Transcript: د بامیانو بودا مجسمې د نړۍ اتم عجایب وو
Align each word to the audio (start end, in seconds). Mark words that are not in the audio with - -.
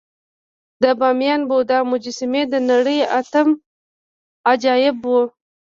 د 0.83 0.85
بامیانو 0.99 1.47
بودا 1.49 1.79
مجسمې 1.91 2.43
د 2.51 2.55
نړۍ 2.71 2.99
اتم 3.19 3.47
عجایب 4.51 4.97
وو 5.09 5.21